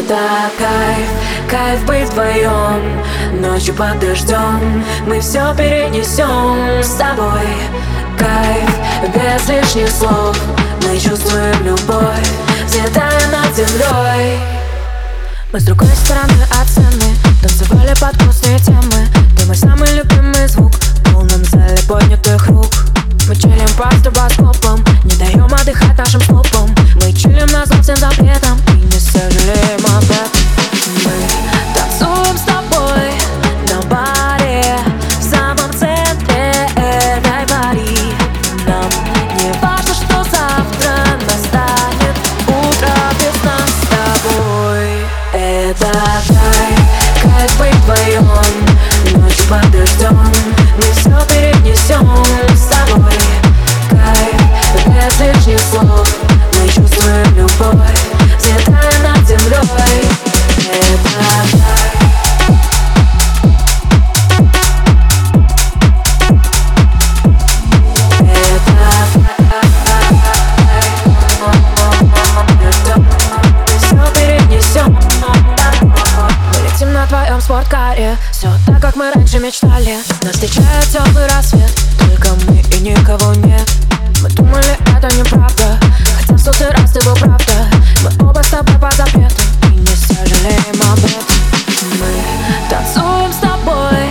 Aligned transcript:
Это 0.00 0.16
кайф, 0.58 1.08
кайф 1.50 1.84
быть 1.84 2.08
вдвоем. 2.08 3.02
Ночью 3.38 3.74
под 3.74 3.98
дождем 4.00 4.82
мы 5.06 5.20
все 5.20 5.54
перенесем 5.54 6.82
с 6.82 6.94
тобой 6.94 7.46
Кайф, 8.18 8.70
без 9.14 9.46
лишних 9.46 9.90
слов. 9.90 10.40
Мы 10.86 10.98
чувствуем 10.98 11.54
любовь, 11.64 12.30
взлетая 12.66 13.20
над 13.30 13.54
землей 13.54 14.38
Мы 15.52 15.60
с 15.60 15.64
другой 15.64 15.88
стороны 15.88 16.44
оцены 16.62 17.14
Танцевали 17.42 17.94
под 18.00 18.16
грустные 18.22 18.58
темы. 18.60 19.06
Ты 19.36 19.44
мой 19.44 19.56
самый 19.56 19.92
любимый 19.92 20.48
звук 20.48 20.72
В 20.72 21.12
полном 21.12 21.44
зале 21.44 21.78
поднятых 21.86 22.46
рук. 22.46 22.72
Мы 23.28 23.36
чилим 23.36 23.68
под 23.76 23.92
стробоскопом 23.98 24.82
Не 25.04 25.14
даем 25.16 25.54
отдыхать 25.54 25.98
нашим 25.98 26.22
стопам 26.22 26.74
Мы 26.96 27.12
чилим 27.12 27.46
на 27.48 27.66
злом 27.66 27.82
всем 27.82 27.96
запретом 27.96 28.29
Кайф, 45.92 46.28
кайф 47.20 47.58
быть 47.58 47.74
вдвоем 47.74 48.28
Ночью 49.16 49.48
под 49.48 49.70
дождем 49.72 50.59
спорткаре. 77.50 78.16
Все 78.30 78.48
так, 78.64 78.80
как 78.80 78.94
мы 78.94 79.10
раньше 79.10 79.40
мечтали. 79.40 79.96
Нас 80.22 80.34
встречает 80.34 80.84
теплый 80.84 81.26
рассвет 81.26 81.70
Только 81.98 82.28
мы 82.46 82.60
и 82.60 82.80
никого 82.80 83.34
нет. 83.34 83.68
Мы 84.22 84.28
думали, 84.30 84.78
это 84.96 85.12
неправда. 85.16 85.76
Хотя 86.16 86.34
в 86.34 86.38
сотый 86.38 86.70
раз 86.70 86.92
ты 86.92 87.04
был 87.04 87.14
правда. 87.16 87.66
Мы 88.04 88.28
оба 88.28 88.40
с 88.40 88.50
тобой 88.50 88.76
по 88.78 88.88
запрету 88.92 89.34
И 89.64 89.74
не 89.74 89.86
сожалеем 89.86 90.80
об 90.92 90.98
этом. 90.98 91.38
Мы 91.98 92.22
танцуем 92.70 93.32
с 93.32 93.38
тобой 93.38 94.06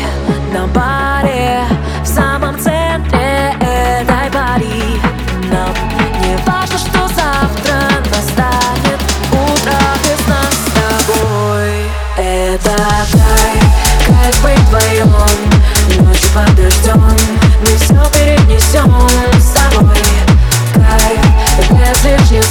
на 0.51 0.67
баре 0.67 1.63
В 2.03 2.07
самом 2.07 2.59
центре 2.59 3.55
этой 3.61 4.31
пари 4.33 4.99
Нам 5.49 5.73
не 6.19 6.35
важно, 6.45 6.77
что 6.77 7.07
завтра 7.07 7.87
настанет. 8.11 8.99
Утро 9.31 9.77
без 10.03 10.27
нас 10.27 10.53
с 10.53 11.07
тобой. 11.07 11.89
Это 12.17 13.18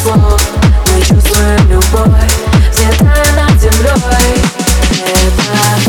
тепло 0.09 0.37
Мы 0.95 1.01
чувствуем 1.03 1.71
любовь 1.71 2.33
Взлетая 2.71 3.27
над 3.37 3.61
землей. 3.61 4.43
Это 4.91 5.88